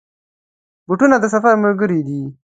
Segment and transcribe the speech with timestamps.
[0.87, 2.21] بوټونه د سفر ملګري دي.